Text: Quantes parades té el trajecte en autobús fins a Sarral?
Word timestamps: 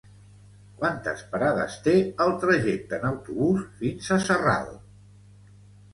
Quantes 0.79 1.19
parades 1.33 1.75
té 1.87 1.93
el 2.25 2.33
trajecte 2.45 2.99
en 3.01 3.07
autobús 3.11 3.69
fins 3.83 4.11
a 4.17 4.21
Sarral? 4.29 4.77